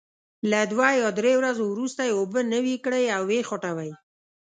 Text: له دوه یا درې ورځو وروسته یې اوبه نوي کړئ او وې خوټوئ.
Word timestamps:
له 0.51 0.59
دوه 0.71 0.87
یا 1.01 1.09
درې 1.19 1.33
ورځو 1.39 1.63
وروسته 1.67 2.01
یې 2.07 2.13
اوبه 2.19 2.41
نوي 2.53 2.75
کړئ 2.85 3.05
او 3.15 3.21
وې 3.29 3.39
خوټوئ. 3.49 3.91